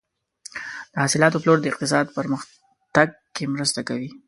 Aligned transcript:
د 0.91 0.93
حاصلاتو 1.03 1.41
پلور 1.41 1.57
د 1.61 1.65
اقتصاد 1.71 2.05
پرمختګ 2.17 3.07
کې 3.35 3.43
مرسته 3.55 3.79
کوي. 3.89 4.09